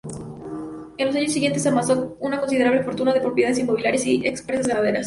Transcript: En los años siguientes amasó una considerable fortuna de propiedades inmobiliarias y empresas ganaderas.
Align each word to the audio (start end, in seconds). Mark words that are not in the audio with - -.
En 0.97 1.05
los 1.05 1.15
años 1.15 1.31
siguientes 1.31 1.63
amasó 1.67 2.17
una 2.19 2.39
considerable 2.39 2.81
fortuna 2.81 3.13
de 3.13 3.21
propiedades 3.21 3.59
inmobiliarias 3.59 4.07
y 4.07 4.25
empresas 4.25 4.67
ganaderas. 4.67 4.99